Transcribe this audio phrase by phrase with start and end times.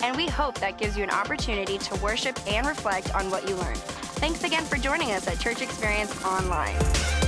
[0.00, 3.54] and we hope that gives you an opportunity to worship and reflect on what you
[3.56, 3.78] learned.
[4.18, 7.23] Thanks again for joining us at Church Experience Online.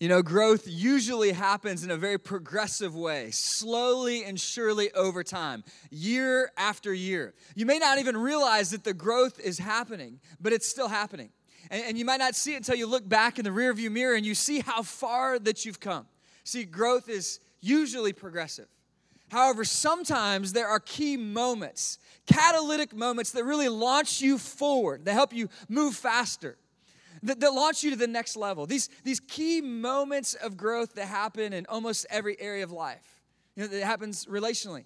[0.00, 5.64] You know, growth usually happens in a very progressive way, slowly and surely over time,
[5.90, 7.34] year after year.
[7.56, 11.30] You may not even realize that the growth is happening, but it's still happening.
[11.68, 14.14] And, and you might not see it until you look back in the rearview mirror
[14.14, 16.06] and you see how far that you've come.
[16.44, 18.68] See, growth is usually progressive.
[19.32, 25.32] However, sometimes there are key moments, catalytic moments that really launch you forward, that help
[25.32, 26.56] you move faster
[27.22, 28.66] that, that launch you to the next level.
[28.66, 33.20] These, these key moments of growth that happen in almost every area of life.
[33.56, 34.84] You know, that happens relationally.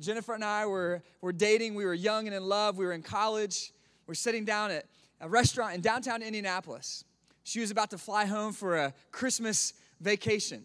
[0.00, 1.74] Jennifer and I were, were dating.
[1.74, 2.76] We were young and in love.
[2.76, 3.72] We were in college.
[4.06, 4.86] We are sitting down at
[5.20, 7.04] a restaurant in downtown Indianapolis.
[7.44, 10.64] She was about to fly home for a Christmas vacation.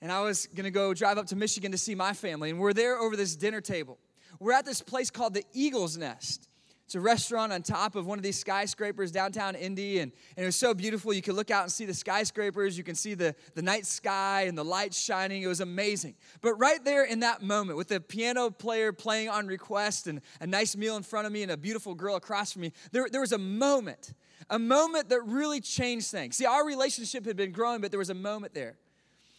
[0.00, 2.50] And I was going to go drive up to Michigan to see my family.
[2.50, 3.98] And we're there over this dinner table.
[4.38, 6.48] We're at this place called the Eagle's Nest.
[6.88, 10.46] It's a restaurant on top of one of these skyscrapers downtown Indy, and, and it
[10.46, 11.12] was so beautiful.
[11.12, 14.44] You could look out and see the skyscrapers, you can see the, the night sky
[14.44, 15.42] and the lights shining.
[15.42, 16.14] It was amazing.
[16.40, 20.46] But right there in that moment, with the piano player playing on request and a
[20.46, 23.20] nice meal in front of me and a beautiful girl across from me, there, there
[23.20, 24.14] was a moment,
[24.48, 26.38] a moment that really changed things.
[26.38, 28.78] See, our relationship had been growing, but there was a moment there.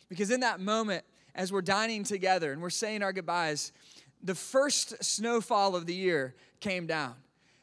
[0.08, 3.72] Because in that moment, as we're dining together and we're saying our goodbyes,
[4.22, 7.16] the first snowfall of the year came down.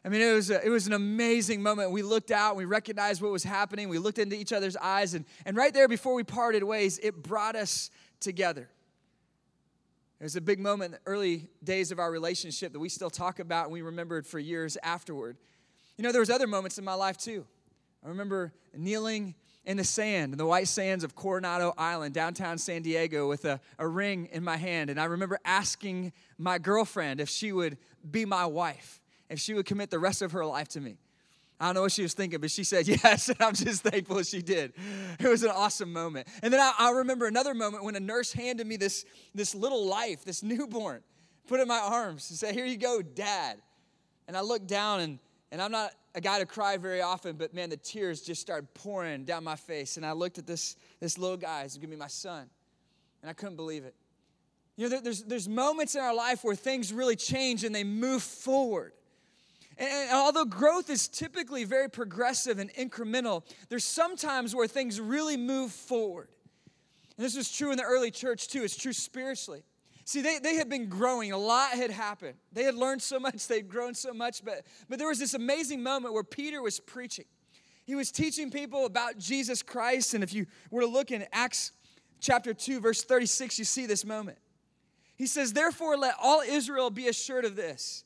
[0.07, 1.91] I mean, it was, a, it was an amazing moment.
[1.91, 5.25] We looked out, we recognized what was happening, we looked into each other's eyes, and,
[5.45, 7.91] and right there before we parted ways, it brought us
[8.21, 8.69] together.
[10.21, 13.11] It was a big moment in the early days of our relationship that we still
[13.11, 15.39] talk about and we remembered for years afterward.
[15.99, 17.45] You know, there was other moments in my life too.
[18.05, 19.35] I remember kneeling
[19.65, 23.61] in the sand, in the white sands of Coronado Island, downtown San Diego, with a,
[23.77, 24.89] a ring in my hand.
[24.89, 27.77] And I remember asking my girlfriend if she would
[28.09, 30.97] be my wife if she would commit the rest of her life to me.
[31.59, 34.23] I don't know what she was thinking, but she said yes, and I'm just thankful
[34.23, 34.75] she did.
[35.19, 36.29] It was an awesome moment.
[36.43, 39.05] And then I, I, remember another moment when a nurse handed me this,
[39.35, 41.01] this little life, this newborn,
[41.47, 43.59] put in my arms and said, Here you go, dad.
[44.29, 45.19] And I looked down, and,
[45.51, 48.73] and I'm not a guy to cry very often, but man, the tears just started
[48.75, 49.97] pouring down my face.
[49.97, 52.51] And I looked at this, this little guy, he's gonna be my son,
[53.23, 53.95] and I couldn't believe it.
[54.77, 58.23] You know, there's, there's moments in our life where things really change and they move
[58.23, 58.93] forward.
[59.79, 65.71] And although growth is typically very progressive and incremental, there's sometimes where things really move
[65.71, 66.29] forward.
[67.17, 69.65] And this was true in the early church too, it's true spiritually.
[70.05, 72.35] See, they, they had been growing, a lot had happened.
[72.53, 75.83] They had learned so much, they'd grown so much, but, but there was this amazing
[75.83, 77.27] moment where Peter was preaching.
[77.85, 80.15] He was teaching people about Jesus Christ.
[80.15, 81.71] And if you were to look in Acts
[82.21, 84.39] chapter 2, verse 36, you see this moment.
[85.15, 88.05] He says, Therefore, let all Israel be assured of this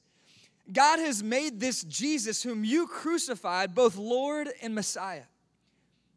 [0.72, 5.25] God has made this Jesus, whom you crucified, both Lord and Messiah.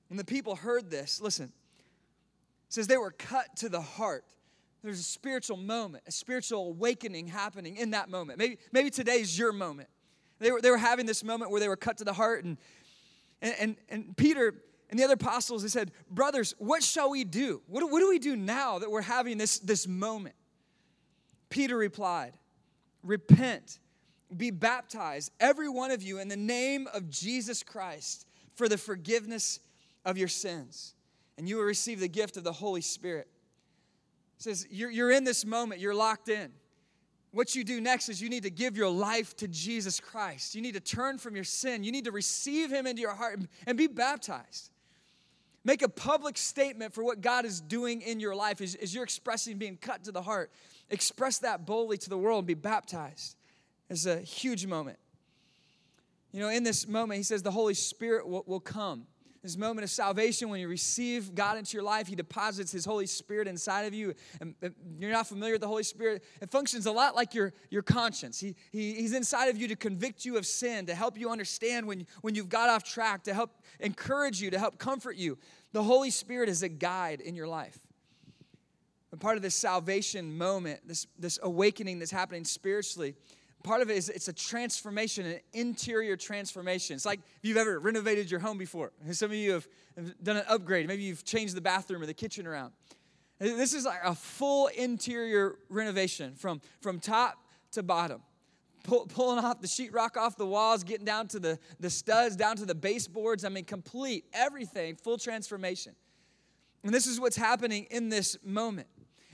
[0.09, 1.52] When the people heard this, listen,
[2.70, 4.26] says they were cut to the heart.
[4.84, 8.38] There's a spiritual moment, a spiritual awakening happening in that moment.
[8.38, 9.90] Maybe, maybe today's your moment.
[10.40, 12.58] They were, they were having this moment where they were cut to the heart, and,
[13.41, 14.53] and, and, and Peter
[14.90, 17.61] and the other apostles, they said, Brothers, what shall we do?
[17.67, 20.35] What, what do we do now that we're having this, this moment?
[21.50, 22.34] Peter replied,
[23.02, 23.79] Repent
[24.38, 29.59] be baptized, every one of you, in the name of Jesus Christ for the forgiveness
[30.06, 30.94] of your sins.
[31.38, 33.28] And you will receive the gift of the Holy Spirit.
[34.38, 36.52] It says, you're, you're in this moment, you're locked in.
[37.32, 40.53] What you do next is you need to give your life to Jesus Christ.
[40.53, 41.84] You need to turn from your sin.
[41.84, 44.70] You need to receive Him into your heart and be baptized.
[45.66, 49.03] Make a public statement for what God is doing in your life as, as you're
[49.03, 50.52] expressing being cut to the heart.
[50.91, 53.36] Express that boldly to the world and be baptized.
[53.93, 54.97] It's a huge moment.
[56.31, 59.05] You know, in this moment, he says the Holy Spirit will, will come.
[59.43, 63.05] This moment of salvation, when you receive God into your life, He deposits His Holy
[63.05, 64.13] Spirit inside of you.
[64.40, 64.55] And
[64.97, 68.40] you're not familiar with the Holy Spirit, it functions a lot like your, your conscience.
[68.40, 71.85] He, he, he's inside of you to convict you of sin, to help you understand
[71.85, 73.51] when, when you've got off track, to help
[73.81, 75.37] encourage you, to help comfort you.
[75.73, 77.78] The Holy Spirit is a guide in your life.
[79.11, 83.13] And part of this salvation moment, this, this awakening that's happening spiritually,
[83.64, 86.96] part of it is it's a transformation, an interior transformation.
[86.96, 88.92] It's like if you've ever renovated your home before.
[89.12, 89.68] Some of you have
[90.22, 90.88] done an upgrade.
[90.88, 92.74] Maybe you've changed the bathroom or the kitchen around.
[93.40, 97.38] This is like a full interior renovation from, from top
[97.72, 98.22] to bottom.
[98.84, 102.58] Pull, pulling off the sheetrock off the walls, getting down to the, the studs, down
[102.58, 103.46] to the baseboards.
[103.46, 105.96] I mean, complete, everything, full transformation.
[106.84, 108.88] And this is what's happening in this moment.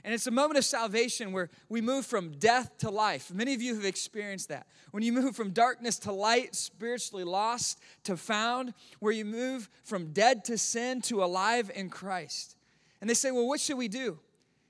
[0.04, 3.32] And it's a moment of salvation where we move from death to life.
[3.34, 4.68] Many of you have experienced that.
[4.92, 10.12] When you move from darkness to light, spiritually lost to found, where you move from
[10.14, 12.56] dead to sin to alive in Christ.
[13.02, 14.20] And they say, Well, what should we do?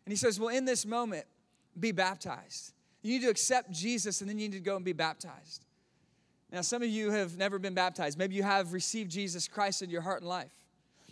[0.06, 1.26] And he says, Well, in this moment,
[1.80, 2.74] be baptized.
[3.02, 5.66] You need to accept Jesus and then you need to go and be baptized.
[6.52, 8.18] Now, some of you have never been baptized.
[8.18, 10.52] Maybe you have received Jesus Christ in your heart and life.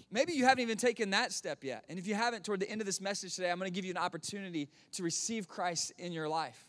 [0.10, 1.84] Maybe you haven't even taken that step yet.
[1.90, 3.84] And if you haven't, toward the end of this message today, I'm going to give
[3.84, 6.64] you an opportunity to receive Christ in your life.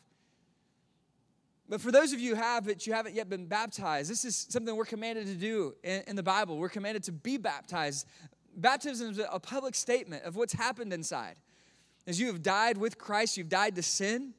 [1.69, 4.47] But for those of you who have, but you haven't yet been baptized, this is
[4.49, 6.59] something we're commanded to do in, in the Bible.
[6.59, 8.07] We're commanded to be baptized.
[8.57, 11.37] Baptism is a public statement of what's happened inside.
[12.07, 14.33] As you have died with Christ, you've died to sin,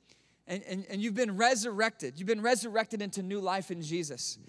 [0.48, 2.16] and, and, and you've been resurrected.
[2.18, 4.40] You've been resurrected into new life in Jesus.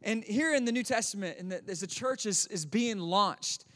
[0.00, 3.66] And here in the New Testament, and as the church is, is being launched,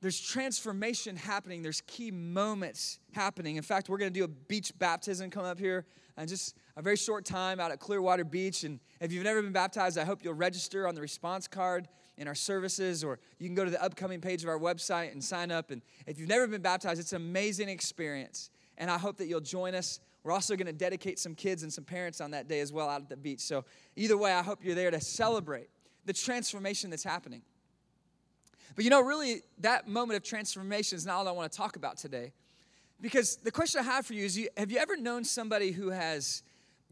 [0.00, 1.62] there's transformation happening.
[1.62, 3.56] There's key moments happening.
[3.56, 5.84] In fact, we're going to do a beach baptism come up here
[6.16, 8.64] in just a very short time out at Clearwater Beach.
[8.64, 11.86] And if you've never been baptized, I hope you'll register on the response card
[12.16, 15.22] in our services, or you can go to the upcoming page of our website and
[15.22, 15.70] sign up.
[15.70, 18.50] And if you've never been baptized, it's an amazing experience.
[18.78, 20.00] And I hope that you'll join us.
[20.22, 22.88] We're also going to dedicate some kids and some parents on that day as well
[22.88, 23.40] out at the beach.
[23.40, 23.64] So,
[23.96, 25.68] either way, I hope you're there to celebrate
[26.06, 27.42] the transformation that's happening.
[28.76, 31.76] But you know, really, that moment of transformation is not all I want to talk
[31.76, 32.32] about today.
[33.00, 36.42] Because the question I have for you is have you ever known somebody who has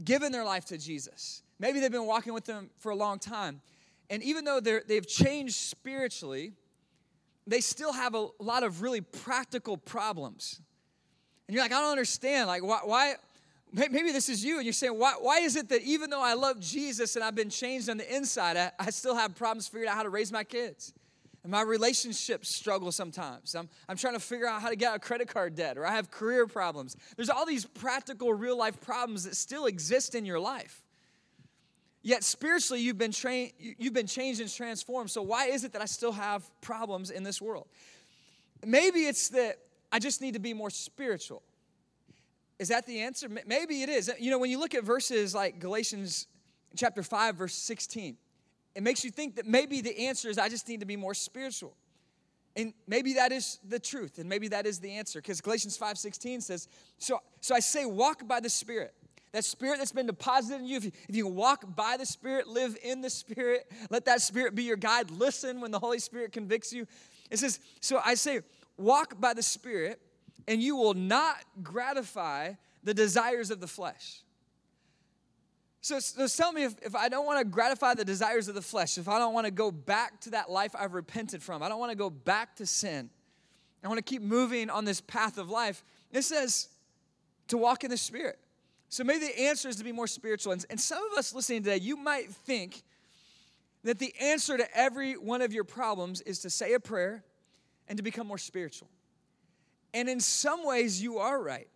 [0.03, 1.43] given their life to Jesus?
[1.59, 3.61] Maybe they've been walking with them for a long time.
[4.11, 6.53] And even though they've changed spiritually,
[7.47, 10.61] they still have a lot of really practical problems.
[11.47, 12.47] And you're like, I don't understand.
[12.47, 13.15] Like, why, why
[13.73, 16.35] maybe this is you, and you're saying, why, why is it that even though I
[16.35, 19.89] love Jesus and I've been changed on the inside, I, I still have problems figuring
[19.89, 20.95] out how to raise my kids?
[21.43, 23.55] And my relationships struggle sometimes.
[23.55, 25.87] I'm, I'm trying to figure out how to get out of credit card debt, or
[25.87, 26.97] I have career problems.
[27.17, 30.83] There's all these practical, real life problems that still exist in your life.
[32.03, 35.11] Yet spiritually, you've been trained, you've been changed and transformed.
[35.11, 37.69] So why is it that I still have problems in this world?
[38.65, 39.59] Maybe it's that
[39.93, 41.43] I just need to be more spiritual.
[42.59, 43.29] Is that the answer?
[43.47, 44.11] Maybe it is.
[44.19, 46.27] You know, when you look at verses like Galatians
[46.77, 48.17] chapter 5, verse 16,
[48.79, 51.13] it makes you think that maybe the answer is I just need to be more
[51.13, 51.75] spiritual.
[52.55, 55.21] And maybe that is the truth, and maybe that is the answer.
[55.21, 58.95] Because Galatians 5:16 says, so, so I say, walk by the Spirit.
[59.33, 62.47] That spirit that's been deposited in you, if, you, if you walk by the Spirit,
[62.47, 65.11] live in the Spirit, let that Spirit be your guide.
[65.11, 66.87] Listen when the Holy Spirit convicts you.
[67.33, 68.43] It says, so I say,
[68.77, 70.01] walk by the Spirit,
[70.47, 72.53] and you will not gratify
[72.85, 74.23] the desires of the flesh.
[75.81, 78.63] So, so tell me if, if I don't want to gratify the desires of the
[78.63, 81.69] flesh, if I don't want to go back to that life I've repented from, I
[81.69, 83.11] don't want to go back to sin,
[83.85, 86.69] I want to keep moving on this path of life, it says
[87.49, 88.39] to walk in the Spirit.
[88.89, 90.53] So maybe the answer is to be more spiritual.
[90.53, 92.83] And, and some of us listening today, you might think
[93.85, 97.23] that the answer to every one of your problems is to say a prayer
[97.87, 98.89] and to become more spiritual.
[99.95, 101.69] And in some ways, you are right.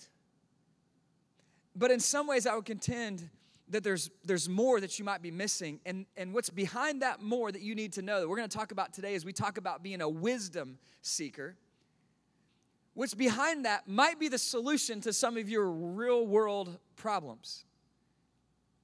[1.77, 3.29] But in some ways, I would contend
[3.73, 5.81] that there's there's more that you might be missing.
[5.85, 8.57] And and what's behind that more that you need to know that we're going to
[8.57, 11.57] talk about today as we talk about being a wisdom seeker.
[12.95, 17.65] What's behind that might be the solution to some of your real world problems.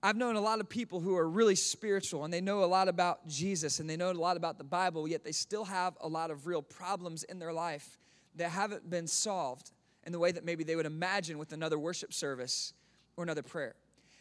[0.03, 2.89] I've known a lot of people who are really spiritual and they know a lot
[2.89, 6.07] about jesus and they know a lot about the bible yet they still have a
[6.07, 7.99] lot of real problems in their life
[8.37, 9.73] that haven't been solved
[10.05, 12.73] in the way that maybe they would imagine with another worship service
[13.17, 13.75] or another prayer.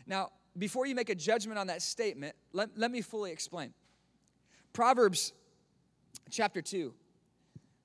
[0.06, 3.74] Now before you make a judgment on that statement, let, let me fully explain.
[4.74, 5.34] Proverbs
[6.30, 6.94] chapter 2.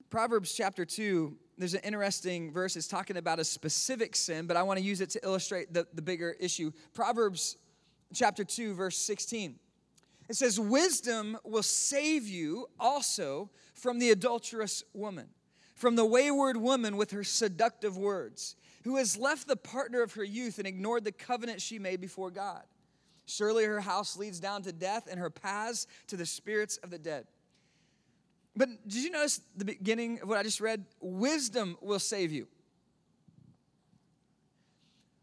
[0.09, 2.75] Proverbs chapter 2, there's an interesting verse.
[2.75, 5.87] It's talking about a specific sin, but I want to use it to illustrate the,
[5.93, 6.71] the bigger issue.
[6.93, 7.57] Proverbs
[8.13, 9.55] chapter 2, verse 16.
[10.29, 15.29] It says, Wisdom will save you also from the adulterous woman,
[15.75, 20.23] from the wayward woman with her seductive words, who has left the partner of her
[20.23, 22.63] youth and ignored the covenant she made before God.
[23.25, 26.99] Surely her house leads down to death, and her paths to the spirits of the
[26.99, 27.25] dead.
[28.55, 30.85] But did you notice the beginning of what I just read?
[30.99, 32.47] Wisdom will save you.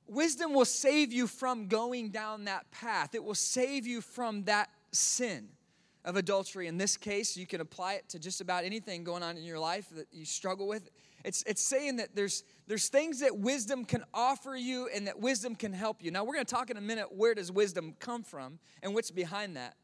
[0.08, 3.14] Wisdom will save you from going down that path.
[3.14, 5.48] It will save you from that sin
[6.04, 6.66] of adultery.
[6.66, 9.58] In this case, you can apply it to just about anything going on in your
[9.60, 10.90] life that you struggle with.
[11.24, 15.56] It's, it's saying that there's, there's things that wisdom can offer you and that wisdom
[15.56, 16.12] can help you.
[16.12, 19.10] Now, we're going to talk in a minute where does wisdom come from and what's
[19.10, 19.74] behind that.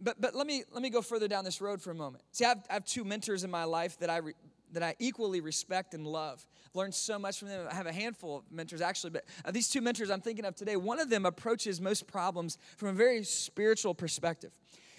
[0.00, 2.24] But, but let, me, let me go further down this road for a moment.
[2.32, 4.32] See, I have, I have two mentors in my life that I, re,
[4.72, 6.46] that I equally respect and love.
[6.64, 7.66] I've learned so much from them.
[7.70, 10.76] I have a handful of mentors, actually, but these two mentors I'm thinking of today,
[10.76, 14.52] one of them approaches most problems from a very spiritual perspective.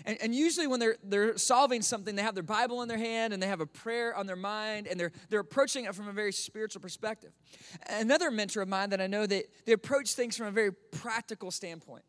[0.05, 3.33] And, and, usually when they're, they're solving something, they have their Bible in their hand
[3.33, 6.11] and they have a prayer on their mind and they're, they're approaching it from a
[6.11, 7.31] very spiritual perspective.
[7.87, 11.51] Another mentor of mine that I know that they approach things from a very practical
[11.51, 12.03] standpoint.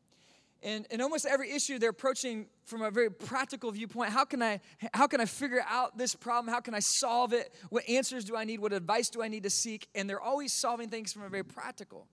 [0.62, 4.10] And in almost every issue, they're approaching from a very practical viewpoint.
[4.10, 4.60] How can I
[4.94, 6.52] how can I figure out this problem?
[6.54, 7.52] How can I solve it?
[7.70, 8.60] What answers do I need?
[8.60, 9.88] What advice do I need to seek?
[9.94, 12.06] And they're always solving things from a very practical.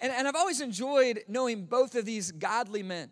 [0.00, 3.10] And, and I've always enjoyed knowing both of these godly men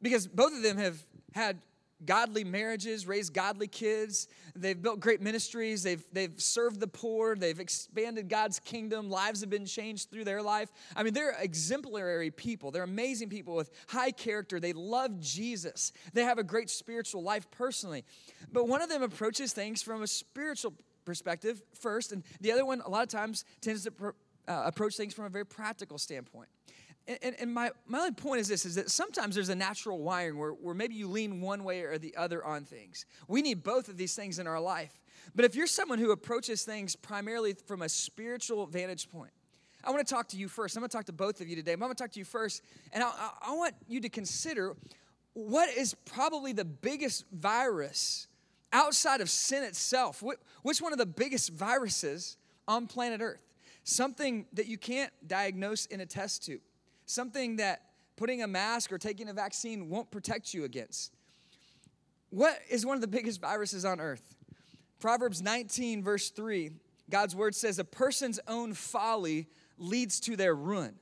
[0.00, 1.04] because both of them have
[1.34, 1.58] had
[2.06, 4.28] godly marriages, raised godly kids.
[4.54, 5.82] They've built great ministries.
[5.82, 7.34] They've, they've served the poor.
[7.34, 9.10] They've expanded God's kingdom.
[9.10, 10.70] Lives have been changed through their life.
[10.94, 12.70] I mean, they're exemplary people.
[12.70, 14.60] They're amazing people with high character.
[14.60, 15.92] They love Jesus.
[16.12, 18.04] They have a great spiritual life personally.
[18.52, 20.74] But one of them approaches things from a spiritual
[21.04, 23.92] perspective first, and the other one, a lot of times, tends to
[24.48, 26.48] uh, approach things from a very practical standpoint
[27.06, 30.38] and, and, my, my only point is this is that sometimes there's a natural wiring
[30.38, 33.04] where, where maybe you lean one way or the other on things.
[33.28, 35.00] We need both of these things in our life.
[35.34, 39.32] But if you're someone who approaches things primarily from a spiritual vantage point
[39.86, 40.76] i want to talk to you first.
[40.76, 42.18] I'm going to talk to both of you today but i'm going to talk to
[42.18, 42.62] you first.
[42.92, 43.10] And I,
[43.42, 44.74] I, want you to consider
[45.34, 48.28] what is probably the biggest virus
[48.72, 50.22] outside of sin itself.
[50.62, 53.42] Which one of the biggest viruses on planet earth?
[53.82, 56.60] Something that you can't diagnose and attest to
[57.06, 57.82] something that
[58.16, 61.12] putting a mask or taking a vaccine won't protect you against.
[62.30, 64.34] What is one of the biggest viruses on earth?
[65.00, 66.70] Proverbs 19, verse 3,
[67.10, 70.94] God's word says, A person's own folly leads to their ruin.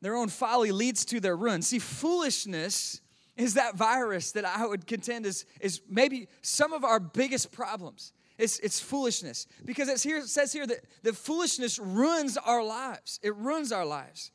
[0.00, 1.62] Their own folly leads to their ruin.
[1.62, 3.00] See, foolishness
[3.36, 8.12] is that virus that I would contend is, is maybe some of our biggest problems.
[8.38, 9.46] It's, it's foolishness.
[9.64, 13.20] Because it's here, it says here that, that foolishness ruins our lives.
[13.22, 14.32] It ruins our lives.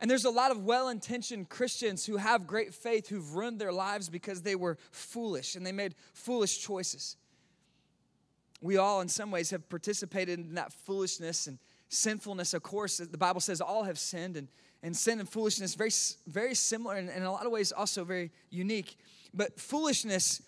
[0.00, 3.72] And there's a lot of well intentioned Christians who have great faith who've ruined their
[3.72, 7.16] lives because they were foolish and they made foolish choices.
[8.60, 12.54] We all, in some ways, have participated in that foolishness and sinfulness.
[12.54, 14.48] Of course, the Bible says all have sinned, and,
[14.82, 15.90] and sin and foolishness very,
[16.26, 18.96] very similar and in a lot of ways also very unique.
[19.32, 20.42] But foolishness,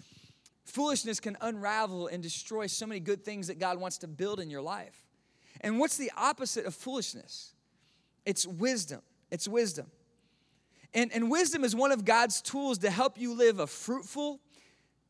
[0.64, 4.50] foolishness can unravel and destroy so many good things that God wants to build in
[4.50, 5.04] your life.
[5.60, 7.52] And what's the opposite of foolishness?
[8.24, 9.00] It's wisdom.
[9.30, 9.86] It's wisdom.
[10.94, 14.40] And, and wisdom is one of God's tools to help you live a fruitful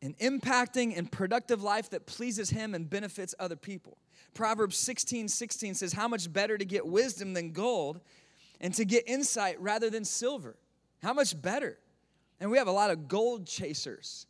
[0.02, 3.98] and impacting and productive life that pleases Him and benefits other people.
[4.34, 8.00] Proverbs 16 16 says, How much better to get wisdom than gold
[8.60, 10.56] and to get insight rather than silver?
[11.02, 11.78] How much better?
[12.40, 14.26] And we have a lot of gold chasers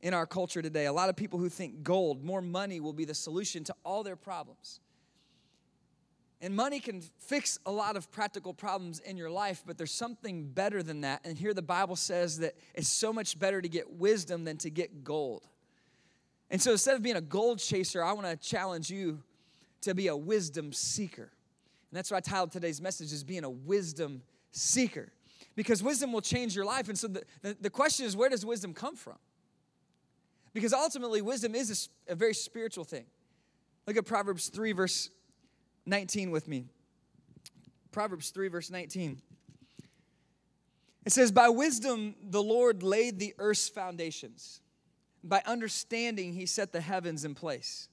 [0.00, 0.86] in our culture today.
[0.86, 4.02] A lot of people who think gold, more money, will be the solution to all
[4.02, 4.80] their problems.
[6.42, 10.48] And money can fix a lot of practical problems in your life, but there's something
[10.48, 11.20] better than that.
[11.24, 14.68] And here the Bible says that it's so much better to get wisdom than to
[14.68, 15.46] get gold.
[16.50, 19.22] And so instead of being a gold chaser, I want to challenge you
[19.82, 21.22] to be a wisdom seeker.
[21.22, 25.12] And that's why I titled today's message is being a wisdom seeker.
[25.54, 26.88] Because wisdom will change your life.
[26.88, 29.16] And so the, the, the question is, where does wisdom come from?
[30.52, 33.04] Because ultimately, wisdom is a, a very spiritual thing.
[33.86, 35.10] Look at Proverbs 3, verse
[35.86, 36.64] 19 with me.
[37.90, 39.20] Proverbs 3, verse 19.
[41.04, 44.60] It says, By wisdom the Lord laid the earth's foundations.
[45.24, 47.88] By understanding, he set the heavens in place.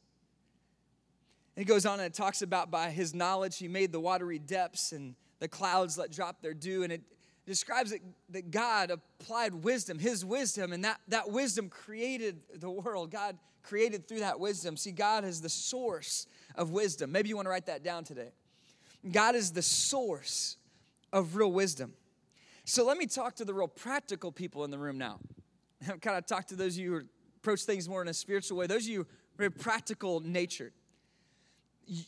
[1.56, 4.40] And he goes on and it talks about by his knowledge, he made the watery
[4.40, 6.84] depths and the clouds let drop their dew.
[6.84, 7.02] And it
[7.46, 13.12] describes that, that God applied wisdom, his wisdom, and that, that wisdom created the world.
[13.12, 14.78] God created through that wisdom.
[14.78, 17.12] See, God is the source of wisdom.
[17.12, 18.32] Maybe you want to write that down today.
[19.12, 20.58] God is the source
[21.14, 21.94] of real wisdom.
[22.66, 25.20] So let me talk to the real practical people in the room now.
[25.90, 27.02] I'm kind of talk to those of you who
[27.38, 30.74] approach things more in a spiritual way, those of you very practical natured.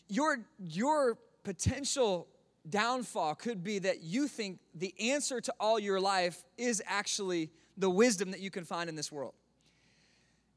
[0.10, 2.28] Your, your potential
[2.70, 7.90] downfall could be that you think the answer to all your life is actually the
[7.90, 9.34] wisdom that you can find in this world.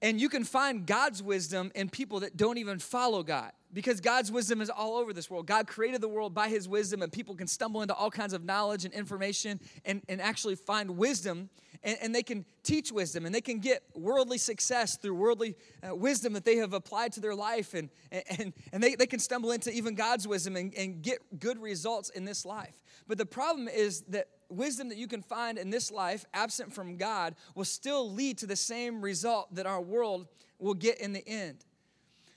[0.03, 4.31] And you can find God's wisdom in people that don't even follow God because God's
[4.31, 5.47] wisdom is all over this world.
[5.47, 8.45] God created the world by his wisdom, and people can stumble into all kinds of
[8.45, 11.51] knowledge and information and, and actually find wisdom,
[11.83, 15.95] and, and they can teach wisdom, and they can get worldly success through worldly uh,
[15.95, 17.91] wisdom that they have applied to their life, and,
[18.39, 22.11] and, and they, they can stumble into even God's wisdom and, and get good results
[22.11, 22.81] in this life.
[23.09, 26.97] But the problem is that wisdom that you can find in this life, absent from
[26.97, 30.29] God, will still lead to the same result that our world
[30.61, 31.65] will get in the end.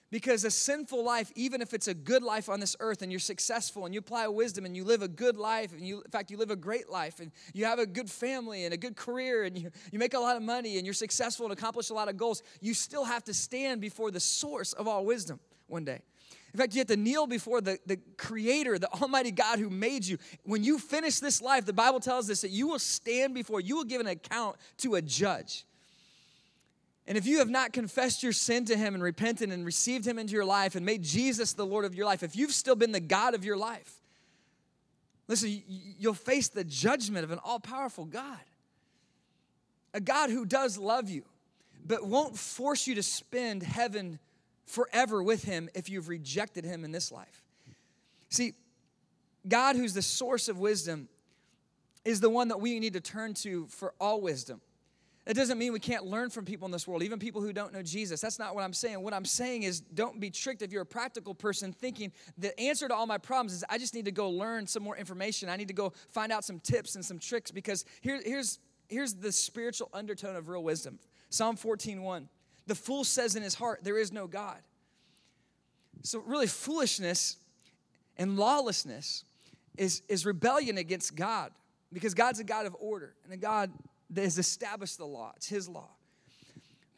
[0.09, 3.19] Because a sinful life, even if it's a good life on this earth and you're
[3.19, 6.31] successful and you apply wisdom and you live a good life, and you, in fact,
[6.31, 9.43] you live a great life and you have a good family and a good career
[9.43, 12.07] and you, you make a lot of money and you're successful and accomplish a lot
[12.07, 16.01] of goals, you still have to stand before the source of all wisdom one day.
[16.53, 20.05] In fact, you have to kneel before the, the Creator, the Almighty God who made
[20.05, 20.17] you.
[20.43, 23.75] When you finish this life, the Bible tells us that you will stand before, you
[23.75, 25.65] will give an account to a judge.
[27.07, 30.19] And if you have not confessed your sin to Him and repented and received Him
[30.19, 32.91] into your life and made Jesus the Lord of your life, if you've still been
[32.91, 34.01] the God of your life,
[35.27, 38.39] listen, you'll face the judgment of an all powerful God.
[39.93, 41.23] A God who does love you,
[41.85, 44.19] but won't force you to spend heaven
[44.65, 47.41] forever with Him if you've rejected Him in this life.
[48.29, 48.53] See,
[49.47, 51.07] God, who's the source of wisdom,
[52.03, 54.59] is the one that we need to turn to for all wisdom.
[55.27, 57.73] It doesn't mean we can't learn from people in this world, even people who don't
[57.73, 58.21] know Jesus.
[58.21, 59.01] That's not what I'm saying.
[59.01, 62.87] What I'm saying is don't be tricked if you're a practical person thinking the answer
[62.87, 65.49] to all my problems is I just need to go learn some more information.
[65.49, 69.15] I need to go find out some tips and some tricks because here, here's, here's
[69.15, 70.97] the spiritual undertone of real wisdom.
[71.29, 72.29] Psalm 14, 1.
[72.67, 74.59] The fool says in his heart, There is no God.
[76.03, 77.35] So, really, foolishness
[78.17, 79.25] and lawlessness
[79.77, 81.51] is, is rebellion against God
[81.91, 83.71] because God's a God of order and a God
[84.09, 85.33] that has established the law.
[85.35, 85.89] It's His law.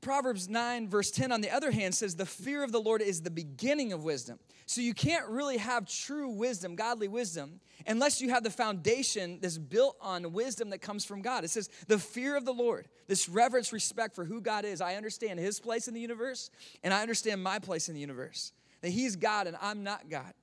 [0.02, 3.22] Proverbs 9, verse 10, on the other hand, says, The fear of the Lord is
[3.22, 4.39] the beginning of wisdom.
[4.65, 9.58] So you can't really have true wisdom, godly wisdom, unless you have the foundation that's
[9.58, 11.43] built on wisdom that comes from God.
[11.43, 14.80] It says, The fear of the Lord, this reverence, respect for who God is.
[14.80, 16.50] I understand His place in the universe,
[16.82, 18.54] and I understand my place in the universe.
[18.82, 20.34] That He's God and I'm not God.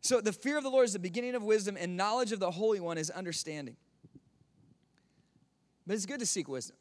[0.00, 2.50] So the fear of the Lord is the beginning of wisdom, and knowledge of the
[2.50, 3.76] Holy One is understanding.
[5.86, 6.76] But it's good to seek wisdom.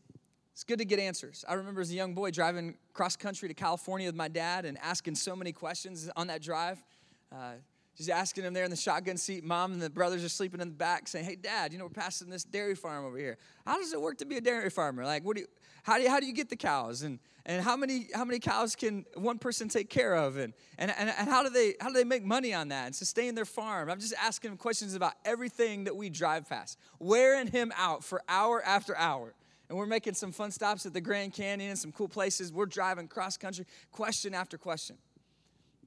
[0.53, 1.45] It's good to get answers.
[1.47, 4.77] I remember as a young boy driving cross country to California with my dad and
[4.79, 6.83] asking so many questions on that drive.
[7.31, 7.53] Uh,
[7.95, 9.43] just asking him there in the shotgun seat.
[9.43, 11.89] Mom and the brothers are sleeping in the back, saying, "Hey, Dad, you know we're
[11.89, 13.37] passing this dairy farm over here.
[13.65, 15.05] How does it work to be a dairy farmer?
[15.05, 15.47] Like, what do you,
[15.83, 17.01] how do you, how do you get the cows?
[17.01, 20.37] And and how many how many cows can one person take care of?
[20.37, 22.95] And and, and, and how do they how do they make money on that and
[22.95, 23.89] sustain their farm?
[23.89, 28.21] I'm just asking him questions about everything that we drive past, wearing him out for
[28.27, 29.33] hour after hour
[29.71, 32.51] and we're making some fun stops at the Grand Canyon and some cool places.
[32.51, 34.97] We're driving cross country, question after question.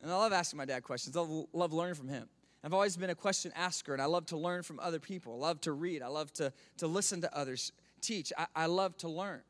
[0.01, 1.15] And I love asking my dad questions.
[1.15, 2.27] I love, love learning from him.
[2.65, 5.35] I've always been a question asker, and I love to learn from other people.
[5.35, 6.01] I love to read.
[6.01, 8.33] I love to, to listen to others teach.
[8.39, 9.43] I, I love to learn.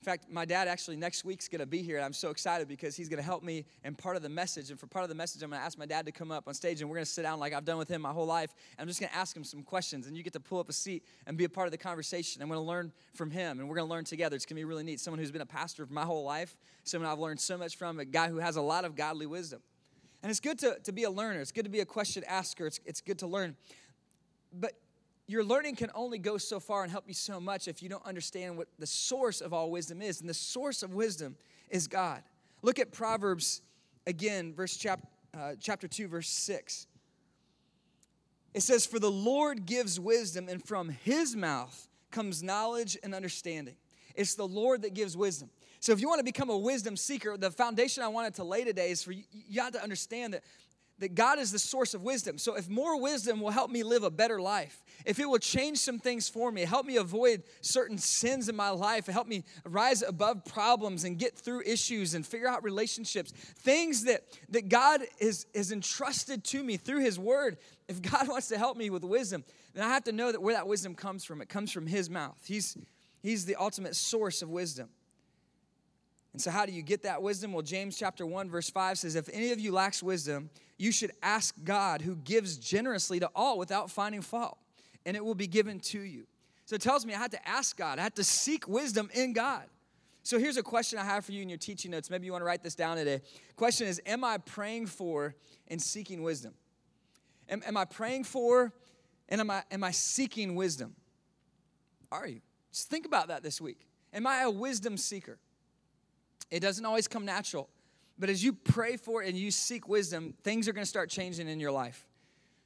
[0.00, 2.68] In fact, my dad actually next week's going to be here, and I'm so excited
[2.68, 4.70] because he's going to help me in part of the message.
[4.70, 6.46] And for part of the message, I'm going to ask my dad to come up
[6.46, 8.26] on stage, and we're going to sit down like I've done with him my whole
[8.26, 8.54] life.
[8.78, 10.68] And I'm just going to ask him some questions, and you get to pull up
[10.68, 12.40] a seat and be a part of the conversation.
[12.40, 14.36] I'm going to learn from him, and we're going to learn together.
[14.36, 15.00] It's going to be really neat.
[15.00, 17.98] Someone who's been a pastor for my whole life, someone I've learned so much from,
[17.98, 19.60] a guy who has a lot of godly wisdom.
[20.22, 21.40] And it's good to, to be a learner.
[21.40, 22.66] It's good to be a question asker.
[22.66, 23.56] It's, it's good to learn.
[24.52, 24.72] But
[25.26, 28.04] your learning can only go so far and help you so much if you don't
[28.06, 30.20] understand what the source of all wisdom is.
[30.20, 31.36] And the source of wisdom
[31.68, 32.22] is God.
[32.62, 33.62] Look at Proverbs
[34.06, 35.00] again, verse chap,
[35.36, 36.86] uh, chapter 2, verse 6.
[38.54, 43.76] It says, For the Lord gives wisdom, and from his mouth comes knowledge and understanding.
[44.14, 45.50] It's the Lord that gives wisdom.
[45.80, 48.64] So if you want to become a wisdom seeker, the foundation I wanted to lay
[48.64, 50.42] today is for you, you have to understand that
[50.98, 52.38] that God is the source of wisdom.
[52.38, 55.78] So if more wisdom will help me live a better life, if it will change
[55.78, 60.02] some things for me, help me avoid certain sins in my life, help me rise
[60.02, 65.46] above problems and get through issues and figure out relationships, things that, that God is,
[65.52, 69.44] is entrusted to me through His Word, if God wants to help me with wisdom,
[69.74, 72.08] then I have to know that where that wisdom comes from, it comes from His
[72.08, 72.38] mouth.
[72.46, 72.76] He's,
[73.22, 74.88] he's the ultimate source of wisdom.
[76.32, 77.54] And so, how do you get that wisdom?
[77.54, 81.12] Well, James chapter 1, verse 5 says, If any of you lacks wisdom, you should
[81.22, 84.58] ask God, who gives generously to all without finding fault,
[85.04, 86.26] and it will be given to you.
[86.66, 89.32] So it tells me I had to ask God, I had to seek wisdom in
[89.32, 89.64] God.
[90.22, 92.10] So here's a question I have for you in your teaching notes.
[92.10, 93.20] Maybe you want to write this down today.
[93.54, 95.36] Question is Am I praying for
[95.68, 96.54] and seeking wisdom?
[97.48, 98.72] Am, am I praying for
[99.28, 100.96] and am I, am I seeking wisdom?
[102.10, 102.40] Are you?
[102.72, 103.86] Just think about that this week.
[104.12, 105.38] Am I a wisdom seeker?
[106.50, 107.68] It doesn't always come natural.
[108.18, 111.10] But as you pray for it and you seek wisdom, things are going to start
[111.10, 112.06] changing in your life.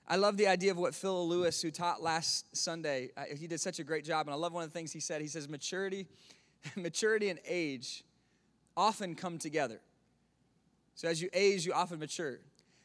[0.07, 3.61] I love the idea of what Phil Lewis, who taught last Sunday, uh, he did
[3.61, 4.27] such a great job.
[4.27, 5.21] And I love one of the things he said.
[5.21, 6.07] He says, maturity,
[6.77, 8.05] maturity and age
[8.77, 9.81] often come together.
[10.95, 12.39] So as you age, you often mature.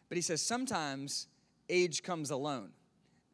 [0.07, 1.27] But he says, sometimes
[1.69, 2.69] age comes alone.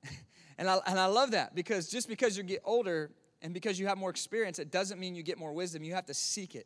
[0.57, 3.87] and, I, and I love that because just because you get older and because you
[3.87, 5.83] have more experience, it doesn't mean you get more wisdom.
[5.83, 6.65] You have to seek it.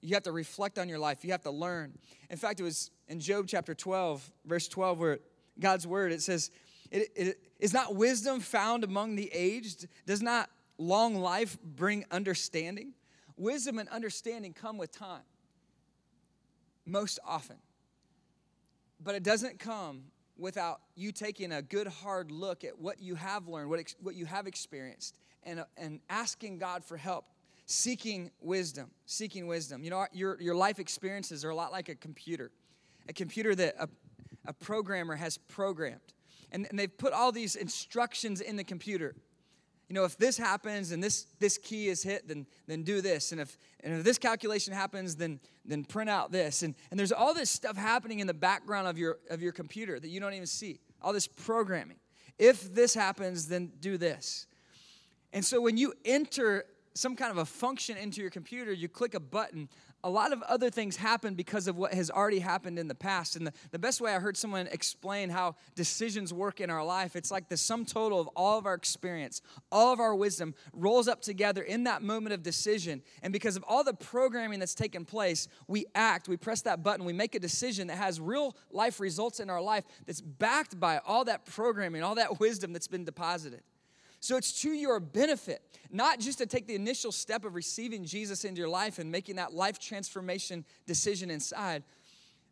[0.00, 1.24] You have to reflect on your life.
[1.24, 1.98] You have to learn.
[2.30, 5.18] In fact, it was in Job chapter 12, verse 12, where
[5.58, 6.50] God's word, it says,
[6.90, 9.88] it, it, Is not wisdom found among the aged?
[10.06, 12.94] Does not long life bring understanding?
[13.36, 15.22] Wisdom and understanding come with time,
[16.86, 17.56] most often.
[19.02, 20.04] But it doesn't come
[20.36, 24.26] without you taking a good hard look at what you have learned, what, what you
[24.26, 27.26] have experienced, and, and asking God for help
[27.70, 29.84] seeking wisdom, seeking wisdom.
[29.84, 32.50] You know, your, your life experiences are a lot like a computer,
[33.08, 33.88] a computer that a,
[34.46, 36.00] a programmer has programmed.
[36.50, 39.14] And, and they've put all these instructions in the computer.
[39.88, 43.30] You know, if this happens and this, this key is hit, then, then do this.
[43.30, 46.64] And if, and if this calculation happens, then, then print out this.
[46.64, 50.00] And, and there's all this stuff happening in the background of your, of your computer
[50.00, 51.98] that you don't even see, all this programming.
[52.36, 54.48] If this happens, then do this.
[55.32, 59.14] And so when you enter some kind of a function into your computer, you click
[59.14, 59.68] a button,
[60.02, 63.36] a lot of other things happen because of what has already happened in the past.
[63.36, 67.16] And the, the best way I heard someone explain how decisions work in our life,
[67.16, 71.06] it's like the sum total of all of our experience, all of our wisdom rolls
[71.06, 73.02] up together in that moment of decision.
[73.22, 77.04] And because of all the programming that's taken place, we act, we press that button,
[77.04, 80.98] we make a decision that has real life results in our life that's backed by
[81.06, 83.62] all that programming, all that wisdom that's been deposited.
[84.20, 88.44] So it's to your benefit, not just to take the initial step of receiving Jesus
[88.44, 91.82] into your life and making that life transformation decision inside,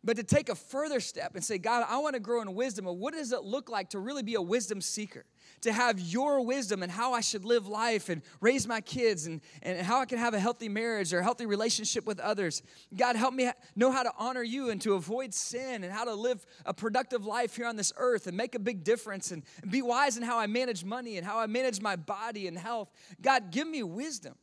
[0.03, 2.85] but to take a further step and say, God, I want to grow in wisdom.
[2.85, 5.25] what does it look like to really be a wisdom seeker?
[5.61, 9.41] To have your wisdom and how I should live life and raise my kids and,
[9.61, 12.63] and how I can have a healthy marriage or a healthy relationship with others.
[12.95, 16.13] God, help me know how to honor you and to avoid sin and how to
[16.13, 19.69] live a productive life here on this earth and make a big difference and, and
[19.69, 22.89] be wise in how I manage money and how I manage my body and health.
[23.21, 24.35] God, give me wisdom.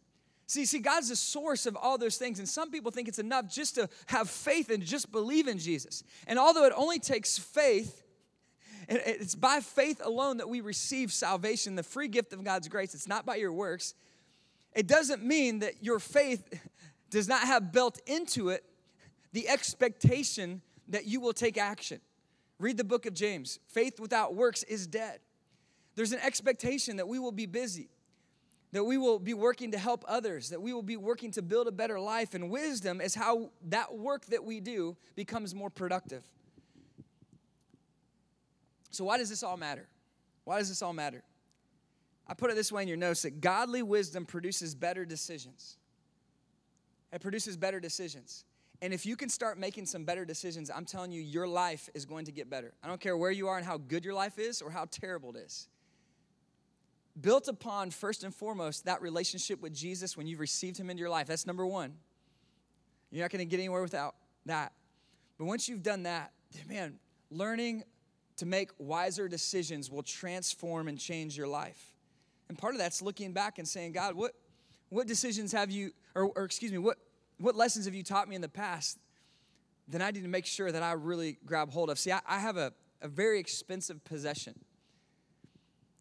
[0.47, 3.49] See, see, God's the source of all those things, and some people think it's enough
[3.49, 6.05] just to have faith and just believe in Jesus.
[6.29, 8.03] And although it only takes faith,
[8.89, 12.95] it's by faith alone that we receive salvation, the free gift of God's grace.
[12.95, 13.95] It's not by your works.
[14.73, 16.61] It doesn't mean that your faith
[17.11, 18.63] does not have built into it
[19.33, 22.01] the expectation that you will take action.
[22.61, 23.59] Read the book of James.
[23.67, 25.19] Faith without works is dead.
[25.97, 27.89] There's an expectation that we will be busy
[28.73, 31.69] that we will be working to help others, that we will be working to build
[31.69, 32.35] a better life.
[32.35, 36.25] And wisdom is how that work that we do becomes more productive.
[38.91, 39.87] So, why does this all matter?
[40.45, 41.23] Why does this all matter?
[42.29, 45.77] I put it this way in your notes that godly wisdom produces better decisions.
[47.13, 48.45] It produces better decisions.
[48.83, 52.05] And if you can start making some better decisions, I'm telling you, your life is
[52.05, 52.75] going to get better.
[52.83, 55.31] I don't care where you are and how good your life is or how terrible
[55.31, 55.69] it is
[57.21, 61.11] built upon, first and foremost, that relationship with Jesus when you've received Him into your
[61.11, 61.27] life.
[61.27, 61.95] That's number one.
[63.11, 64.15] You're not going to get anywhere without
[64.47, 64.73] that.
[65.39, 66.33] But once you've done that,
[66.69, 66.99] man,
[67.31, 67.85] learning
[68.37, 71.95] to make wiser decisions will transform and change your life.
[72.49, 74.33] And part of that's looking back and saying, God, what,
[74.91, 76.99] what decisions have you, or, or excuse me, what,
[77.39, 78.99] what lessons have you taught me in the past
[79.89, 81.99] that I need to make sure that I really grab hold of?
[81.99, 84.55] See, I, I have a, a very expensive possession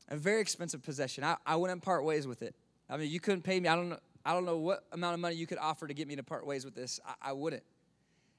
[0.09, 1.23] a very expensive possession.
[1.23, 2.55] I, I wouldn't part ways with it.
[2.89, 3.67] I mean, you couldn't pay me.
[3.67, 3.99] I don't know.
[4.25, 6.47] I don't know what amount of money you could offer to get me to part
[6.47, 6.99] ways with this.
[7.05, 7.63] I, I wouldn't.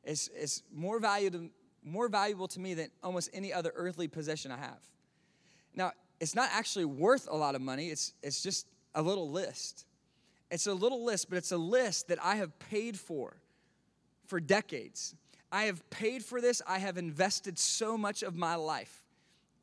[0.03, 1.51] It's, it's more value to,
[1.85, 4.81] more valuable to me than almost any other earthly possession I have.
[5.75, 9.85] Now, it's not actually worth a lot of money, it's, it's just a little list.
[10.51, 13.37] It's a little list, but it's a list that I have paid for
[14.27, 15.15] for decades.
[15.53, 19.05] I have paid for this, I have invested so much of my life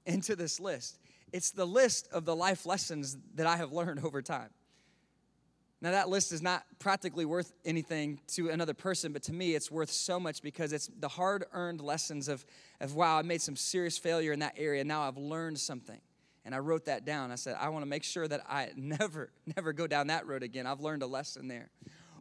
[0.06, 1.00] into this list.
[1.34, 4.52] It's the list of the life lessons that I have learned over time.
[5.82, 9.70] Now, that list is not practically worth anything to another person, but to me, it's
[9.70, 12.46] worth so much because it's the hard earned lessons of,
[12.80, 14.86] of, wow, I made some serious failure in that area.
[14.86, 16.00] Now I've learned something.
[16.46, 17.32] And I wrote that down.
[17.32, 20.44] I said, I want to make sure that I never, never go down that road
[20.44, 20.68] again.
[20.68, 21.70] I've learned a lesson there.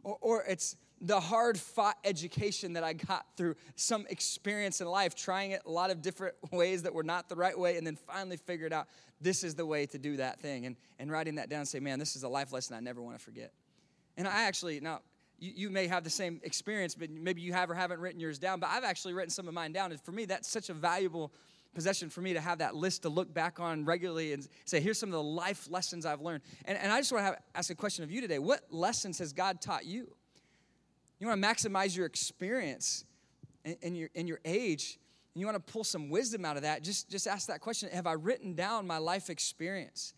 [0.03, 5.13] Or, or it's the hard fought education that I got through some experience in life,
[5.13, 7.97] trying it a lot of different ways that were not the right way, and then
[7.97, 8.87] finally figured out
[9.19, 10.65] this is the way to do that thing.
[10.65, 13.01] And, and writing that down and say, man, this is a life lesson I never
[13.01, 13.51] want to forget.
[14.15, 15.01] And I actually, now,
[15.39, 18.39] you, you may have the same experience, but maybe you have or haven't written yours
[18.39, 19.91] down, but I've actually written some of mine down.
[19.91, 21.33] And for me, that's such a valuable
[21.75, 24.99] possession for me to have that list to look back on regularly and say, here's
[24.99, 26.43] some of the life lessons I've learned.
[26.63, 28.39] And, and I just want to have, ask a question of you today.
[28.39, 30.15] What lessons has God taught you?
[31.23, 33.05] You want to maximize your experience
[33.63, 34.99] in, in your, in your age
[35.33, 37.87] and you want to pull some wisdom out of that, just, just ask that question
[37.93, 40.13] Have I written down my life experience?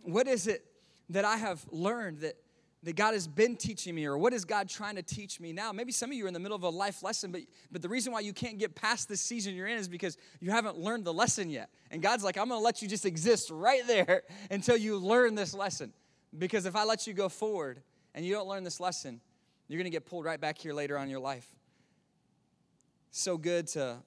[0.00, 0.64] What is it
[1.10, 2.36] that I have learned that,
[2.84, 5.72] that God has been teaching me, or what is God trying to teach me now?
[5.72, 7.90] Maybe some of you are in the middle of a life lesson, but, but the
[7.90, 11.04] reason why you can't get past this season you're in is because you haven't learned
[11.04, 11.68] the lesson yet.
[11.90, 15.52] And God's like, I'm gonna let you just exist right there until you learn this
[15.52, 15.92] lesson.
[16.38, 17.82] Because if I let you go forward
[18.14, 19.20] and you don't learn this lesson,
[19.68, 21.48] you're gonna get pulled right back here later on in your life.
[23.10, 23.98] So good to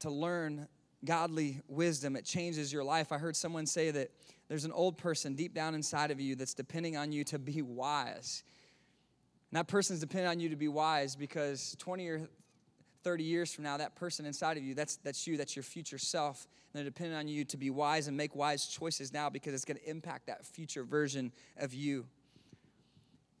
[0.00, 0.68] to learn
[1.04, 2.16] godly wisdom.
[2.16, 3.12] It changes your life.
[3.12, 4.10] I heard someone say that
[4.48, 7.62] there's an old person deep down inside of you that's depending on you to be
[7.62, 8.42] wise.
[9.50, 12.28] And that person's depending on you to be wise because 20 or
[13.02, 15.98] 30 years from now, that person inside of you, that's, that's you, that's your future
[15.98, 16.46] self.
[16.72, 19.64] And they're depending on you to be wise and make wise choices now because it's
[19.64, 22.06] going to impact that future version of you.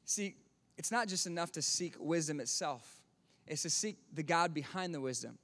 [0.04, 0.36] See,
[0.76, 3.02] it's not just enough to seek wisdom itself,
[3.46, 5.38] it's to seek the God behind the wisdom.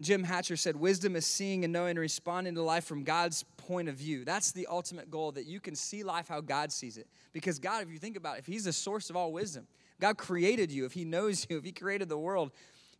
[0.00, 3.88] Jim Hatcher said, Wisdom is seeing and knowing and responding to life from God's point
[3.88, 4.24] of view.
[4.24, 7.06] That's the ultimate goal, that you can see life how God sees it.
[7.32, 9.66] Because God, if you think about it, if He's the source of all wisdom,
[10.00, 12.50] God created you, if He knows you, if He created the world,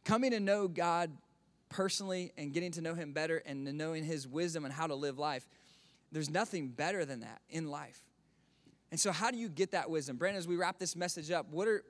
[0.05, 1.11] coming to know God
[1.69, 5.19] personally and getting to know Him better and knowing His wisdom and how to live
[5.19, 5.49] life,
[6.13, 8.01] there's nothing better than that in life.
[8.95, 10.17] And so, how do you get that wisdom?
[10.19, 11.83] Brandon, as we wrap this message up, what are,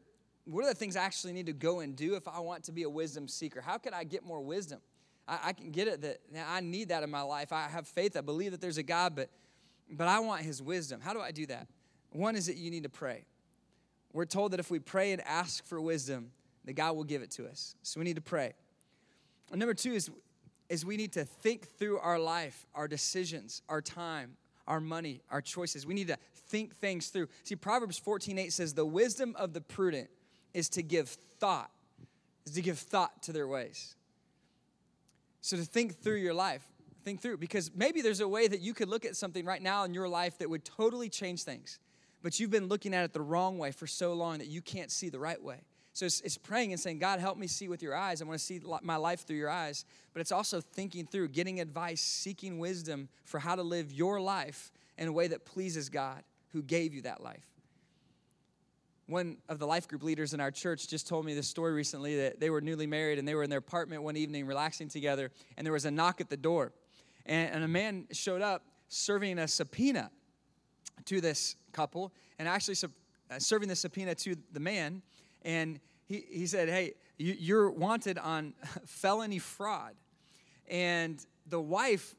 [0.46, 2.72] what are the things I actually need to go and do if I want to
[2.72, 3.60] be a wisdom seeker?
[3.60, 4.80] How can I get more wisdom?
[5.28, 7.52] I, I can get it that I need that in my life.
[7.52, 8.16] I have faith.
[8.16, 9.28] I believe that there's a God, but,
[9.90, 11.02] but I want his wisdom.
[11.02, 11.68] How do I do that?
[12.08, 13.26] One is that you need to pray.
[14.14, 16.30] We're told that if we pray and ask for wisdom,
[16.64, 17.74] that God will give it to us.
[17.82, 18.54] So we need to pray.
[19.50, 20.10] And number two is,
[20.70, 25.40] is we need to think through our life, our decisions, our time, our money, our
[25.40, 25.86] choices.
[25.86, 26.16] We need to
[26.54, 27.26] think things through.
[27.42, 30.08] See, Proverbs 14 8 says, The wisdom of the prudent
[30.52, 31.68] is to give thought,
[32.46, 33.96] is to give thought to their ways.
[35.40, 36.62] So to think through your life,
[37.04, 39.82] think through, because maybe there's a way that you could look at something right now
[39.82, 41.80] in your life that would totally change things,
[42.22, 44.92] but you've been looking at it the wrong way for so long that you can't
[44.92, 45.64] see the right way.
[45.92, 48.22] So it's, it's praying and saying, God, help me see with your eyes.
[48.22, 49.84] I want to see my life through your eyes.
[50.12, 54.72] But it's also thinking through, getting advice, seeking wisdom for how to live your life
[54.98, 57.44] in a way that pleases God who gave you that life.
[59.06, 62.16] One of the life group leaders in our church just told me this story recently
[62.16, 65.30] that they were newly married and they were in their apartment one evening relaxing together
[65.58, 66.72] and there was a knock at the door.
[67.26, 70.10] And, and a man showed up serving a subpoena
[71.06, 72.76] to this couple and actually
[73.30, 75.02] uh, serving the subpoena to the man.
[75.42, 78.54] And he, he said hey you, you're wanted on
[78.86, 79.94] felony fraud.
[80.68, 82.14] And the wife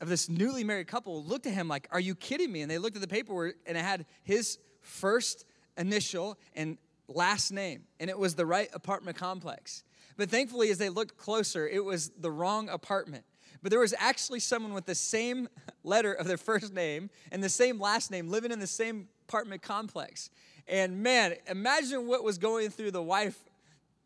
[0.00, 2.78] of this newly married couple looked at him like are you kidding me and they
[2.78, 5.44] looked at the paperwork and it had his first
[5.76, 9.82] initial and last name, and it was the right apartment complex.
[10.16, 13.24] But thankfully, as they looked closer, it was the wrong apartment.
[13.62, 15.48] But there was actually someone with the same
[15.82, 19.62] letter of their first name and the same last name living in the same apartment
[19.62, 20.30] complex.
[20.66, 23.38] And man, imagine what was going through the wife,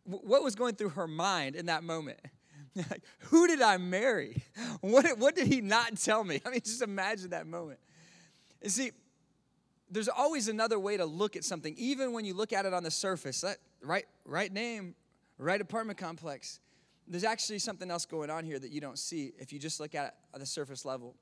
[0.04, 2.20] what was going through her mind in that moment.
[3.20, 4.42] Who did I marry?
[4.80, 6.40] What, what did he not tell me?
[6.46, 7.78] I mean, just imagine that moment.
[8.60, 8.92] And see,
[9.90, 12.82] there's always another way to look at something, even when you look at it on
[12.82, 13.42] the surface.
[13.42, 14.94] That, right, right name,
[15.38, 16.60] right apartment complex.
[17.06, 19.94] There's actually something else going on here that you don't see if you just look
[19.94, 21.14] at it at the surface level.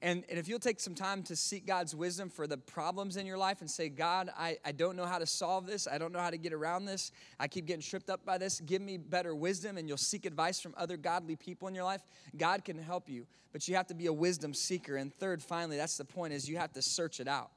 [0.00, 3.26] And, and if you'll take some time to seek God's wisdom for the problems in
[3.26, 5.88] your life and say, God, I, I don't know how to solve this.
[5.88, 7.10] I don't know how to get around this.
[7.40, 8.60] I keep getting tripped up by this.
[8.60, 9.76] Give me better wisdom.
[9.76, 12.02] And you'll seek advice from other godly people in your life.
[12.36, 14.96] God can help you, but you have to be a wisdom seeker.
[14.96, 17.50] And third, finally, that's the point, is you have to search it out.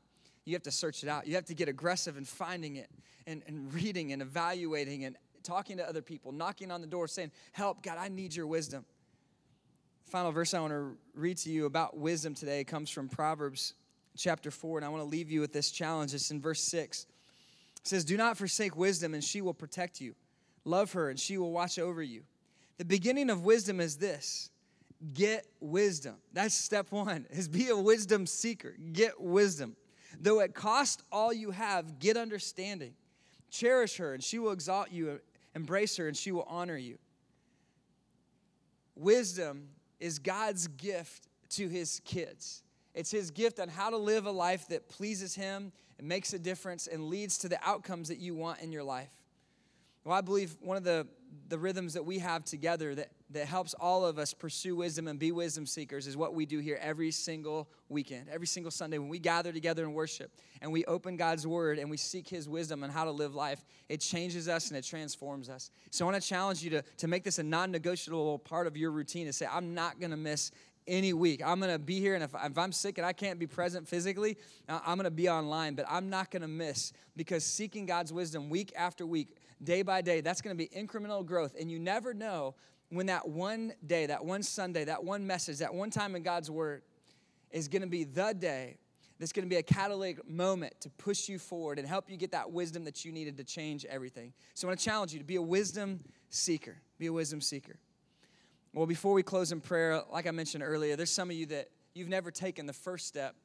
[0.45, 1.27] You have to search it out.
[1.27, 2.89] You have to get aggressive in finding it
[3.27, 7.31] and, and reading and evaluating and talking to other people, knocking on the door, saying,
[7.51, 8.85] Help, God, I need your wisdom
[10.11, 13.75] final verse I want to read to you about wisdom today comes from Proverbs
[14.17, 16.13] chapter 4, and I want to leave you with this challenge.
[16.13, 17.05] It's in verse 6.
[17.77, 20.13] It says, Do not forsake wisdom, and she will protect you.
[20.65, 22.23] Love her, and she will watch over you.
[22.77, 24.49] The beginning of wisdom is this
[25.13, 26.15] get wisdom.
[26.33, 28.75] That's step one, is be a wisdom seeker.
[28.91, 29.77] Get wisdom.
[30.19, 32.95] Though it cost all you have, get understanding.
[33.49, 35.21] Cherish her, and she will exalt you.
[35.55, 36.97] Embrace her, and she will honor you.
[38.93, 39.69] Wisdom
[40.01, 42.63] is God's gift to his kids.
[42.93, 46.39] It's his gift on how to live a life that pleases him and makes a
[46.39, 49.20] difference and leads to the outcomes that you want in your life.
[50.03, 51.07] Well, I believe one of the,
[51.47, 55.19] the rhythms that we have together that, that helps all of us pursue wisdom and
[55.19, 59.09] be wisdom seekers is what we do here every single weekend, every single Sunday when
[59.09, 62.83] we gather together and worship and we open God's word and we seek his wisdom
[62.83, 63.63] on how to live life.
[63.89, 65.69] It changes us and it transforms us.
[65.91, 68.75] So I want to challenge you to, to make this a non negotiable part of
[68.75, 70.51] your routine to say, I'm not going to miss
[70.87, 71.41] any week.
[71.45, 73.87] I'm going to be here, and if, if, I'm sick and I can't be present
[73.87, 74.37] physically,
[74.67, 78.49] I'm going to be online, but I'm not going to miss because seeking God's wisdom
[78.49, 80.21] week after week day by day.
[80.21, 81.55] That's going to be incremental growth.
[81.59, 82.55] And you never know
[82.89, 86.51] when that one day, that one Sunday, that one message, that one time in God's
[86.51, 86.83] Word
[87.51, 88.77] is going to be the day
[89.21, 92.31] that's going to be a catalytic moment to push you forward and help you get
[92.31, 94.33] that wisdom that you needed to change everything.
[94.55, 96.77] So I want to challenge you to be a wisdom seeker.
[96.97, 97.75] Be a wisdom seeker.
[98.73, 101.69] Well, before we close in prayer, like I mentioned earlier, there's some of you that
[101.93, 103.35] you've never taken the first step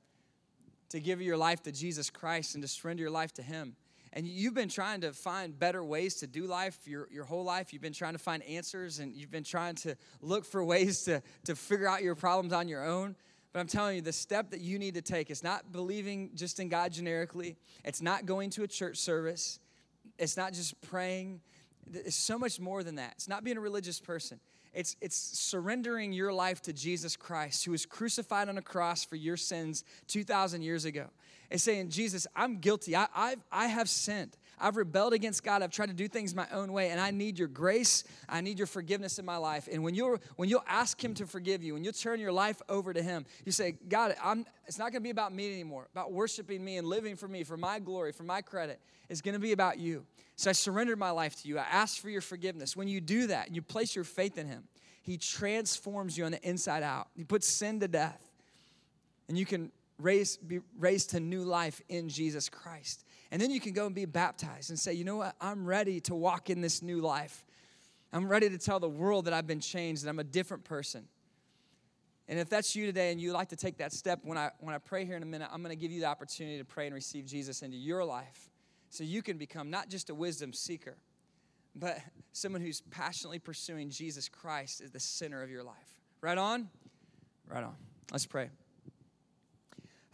[0.88, 3.76] to give your life to Jesus Christ and to surrender your life to Him
[4.16, 7.74] and you've been trying to find better ways to do life your, your whole life.
[7.74, 11.22] You've been trying to find answers and you've been trying to look for ways to,
[11.44, 13.14] to figure out your problems on your own.
[13.52, 16.61] But I'm telling you, the step that you need to take is not believing just
[16.61, 19.61] in God generically, it's not going to a church service,
[20.18, 21.42] it's not just praying.
[21.92, 23.12] It's so much more than that.
[23.12, 24.40] It's not being a religious person.
[24.74, 29.14] It's, it's surrendering your life to Jesus Christ, who was crucified on a cross for
[29.14, 31.11] your sins 2,000 years ago
[31.50, 32.96] is saying, Jesus, I'm guilty.
[32.96, 34.37] I, I've, I have sinned.
[34.59, 35.62] I've rebelled against God.
[35.62, 38.04] I've tried to do things my own way, and I need your grace.
[38.28, 39.68] I need your forgiveness in my life.
[39.70, 42.62] And when you'll when you'll ask Him to forgive you, when you'll turn your life
[42.68, 45.88] over to Him, you say, God, I'm, it's not going to be about me anymore.
[45.92, 48.80] About worshiping me and living for me, for my glory, for my credit.
[49.11, 50.06] It's going to be about you.
[50.37, 51.59] So I surrendered my life to you.
[51.59, 52.74] I ask for your forgiveness.
[52.76, 54.64] When you do that, and you place your faith in Him,
[55.02, 57.09] He transforms you on the inside out.
[57.14, 58.22] He puts sin to death,
[59.28, 63.04] and you can raised, be raised to new life in Jesus Christ.
[63.30, 65.35] And then you can go and be baptized and say, you know what?
[65.40, 67.44] I'm ready to walk in this new life.
[68.12, 71.06] I'm ready to tell the world that I've been changed, that I'm a different person.
[72.28, 74.74] And if that's you today and you like to take that step, when I, when
[74.74, 76.87] I pray here in a minute, I'm going to give you the opportunity to pray
[76.87, 78.50] and receive Jesus into your life
[78.90, 80.96] so you can become not just a wisdom seeker,
[81.74, 81.98] but
[82.32, 86.00] someone who's passionately pursuing Jesus Christ as the center of your life.
[86.20, 86.68] Right on?
[87.48, 87.76] Right on.
[88.11, 88.50] Let's pray.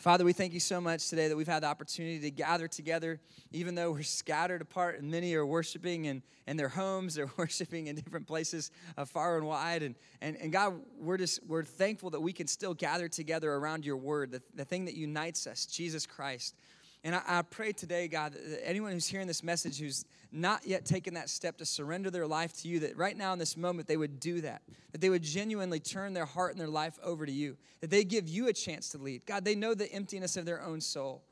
[0.02, 3.20] Father, we thank you so much today that we've had the opportunity to gather together,
[3.52, 7.86] even though we're scattered apart and many are worshiping in, in their homes, they're worshiping
[7.86, 9.84] in different places uh, far and wide.
[9.84, 13.86] And, and, and God, we're just we're thankful that we can still gather together around
[13.86, 16.56] your word, the, the thing that unites us, Jesus Christ.
[17.04, 20.84] And I, I pray today, God, that anyone who's hearing this message who's not yet
[20.84, 23.88] taken that step to surrender their life to you, that right now in this moment
[23.88, 24.62] they would do that,
[24.92, 28.04] that they would genuinely turn their heart and their life over to you, that they
[28.04, 29.26] give you a chance to lead.
[29.26, 31.22] God, they know the emptiness of their own soul.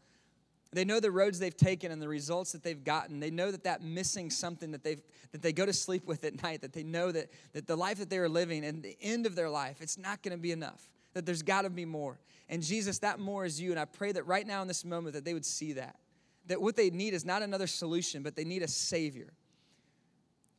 [0.72, 3.18] They know the roads they've taken and the results that they've gotten.
[3.18, 5.02] They know that that missing something that, they've,
[5.33, 7.98] that they go to sleep with at night, that they know that, that the life
[7.98, 10.52] that they are living and the end of their life, it's not going to be
[10.52, 12.20] enough, that there's got to be more.
[12.50, 13.70] And Jesus, that more is you.
[13.70, 15.96] And I pray that right now in this moment that they would see that.
[16.48, 19.32] That what they need is not another solution, but they need a Savior.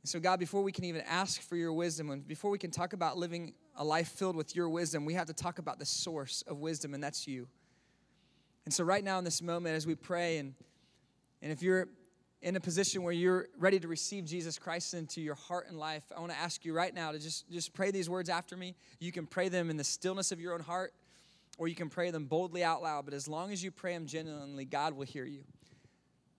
[0.02, 2.72] And so, God, before we can even ask for your wisdom, and before we can
[2.72, 5.86] talk about living a life filled with your wisdom, we have to talk about the
[5.86, 7.48] source of wisdom, and that's you.
[8.64, 10.54] And so, right now in this moment, as we pray, and,
[11.42, 11.90] and if you're
[12.42, 16.04] in a position where you're ready to receive Jesus Christ into your heart and life,
[16.16, 18.76] I want to ask you right now to just, just pray these words after me.
[19.00, 20.94] You can pray them in the stillness of your own heart,
[21.62, 23.06] or you can pray them boldly out loud.
[23.06, 25.44] But as long as you pray them genuinely, God will hear you.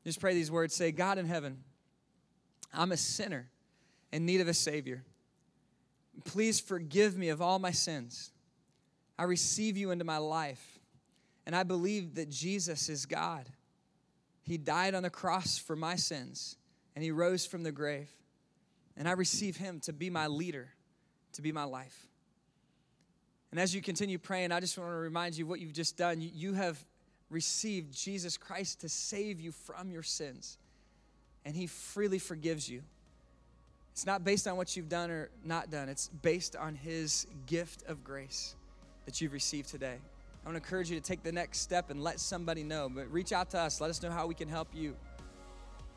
[0.02, 1.58] Just pray these words say, God in heaven,
[2.74, 3.48] I'm a sinner
[4.10, 5.04] in need of a Savior.
[6.24, 8.32] Please forgive me of all my sins.
[9.16, 10.80] I receive you into my life.
[11.46, 13.48] And I believe that Jesus is God.
[14.42, 16.56] He died on the cross for my sins,
[16.96, 18.10] and He rose from the grave.
[18.96, 20.70] And I receive Him to be my leader,
[21.34, 22.08] to be my life.
[23.52, 26.20] And as you continue praying, I just want to remind you what you've just done.
[26.20, 26.82] You, have
[27.28, 30.56] received Jesus Christ to save you from your sins,
[31.44, 32.82] and He freely forgives you.
[33.92, 37.84] It's not based on what you've done or not done, it's based on His gift
[37.88, 38.54] of grace
[39.04, 39.98] that you've received today.
[40.44, 42.88] I want to encourage you to take the next step and let somebody know.
[42.92, 43.80] But reach out to us.
[43.80, 44.96] Let us know how we can help you.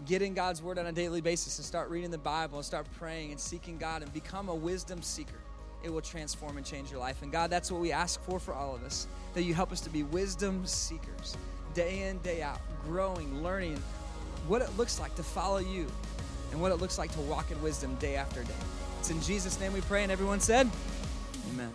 [0.06, 2.86] Get in God's Word on a daily basis and start reading the Bible and start
[3.00, 5.40] praying and seeking God and become a wisdom seeker.
[5.86, 7.22] It will transform and change your life.
[7.22, 9.06] And God, that's what we ask for for all of us
[9.36, 11.38] that you help us to be wisdom seekers,
[11.76, 13.80] day in, day out, growing, learning
[14.48, 15.86] what it looks like to follow you
[16.52, 18.54] and what it looks like to walk in wisdom day after day.
[19.00, 20.02] It's in Jesus' name we pray.
[20.02, 20.68] And everyone said,
[21.52, 21.72] Amen.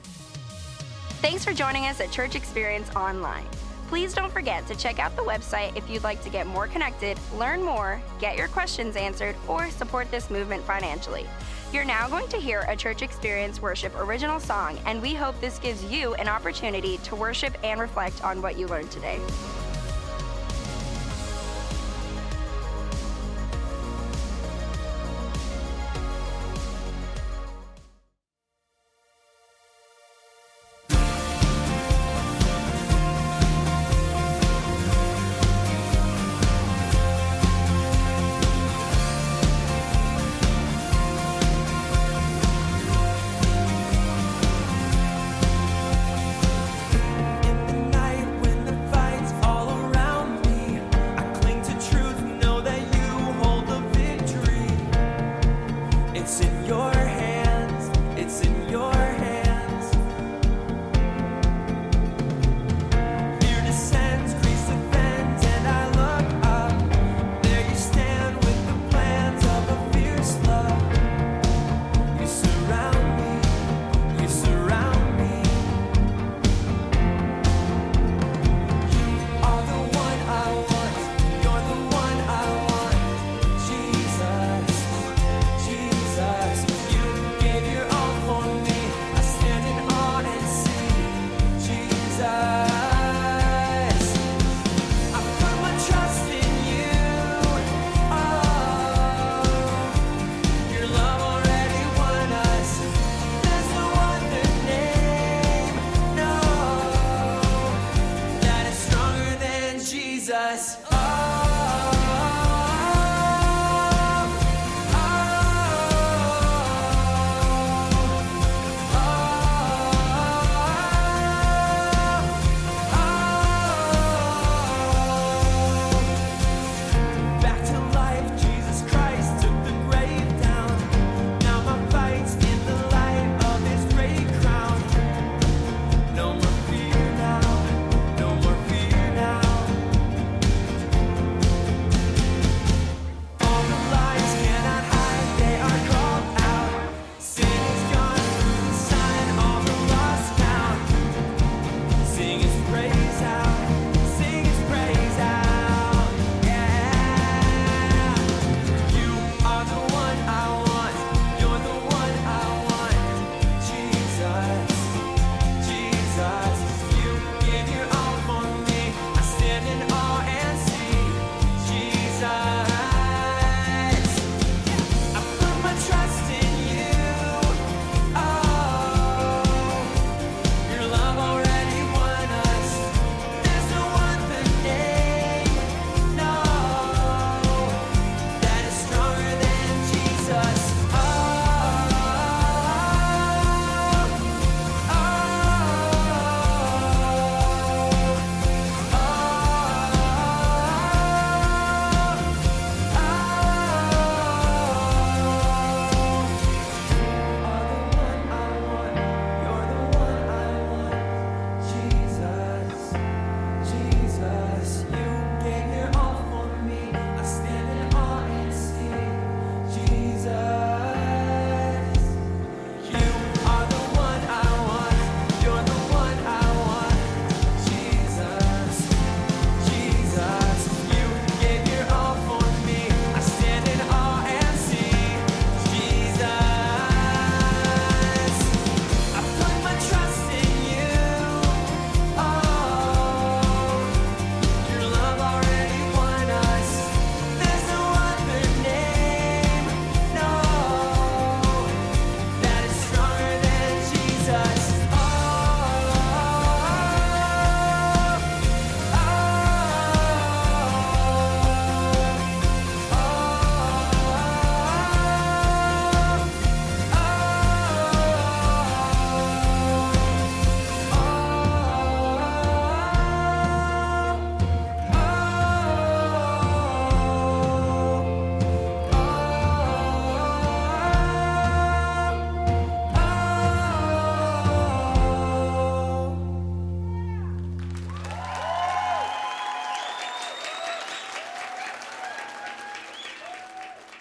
[1.22, 3.46] Thanks for joining us at Church Experience Online.
[3.86, 7.16] Please don't forget to check out the website if you'd like to get more connected,
[7.36, 11.26] learn more, get your questions answered, or support this movement financially.
[11.72, 15.60] You're now going to hear a Church Experience Worship original song, and we hope this
[15.60, 19.20] gives you an opportunity to worship and reflect on what you learned today.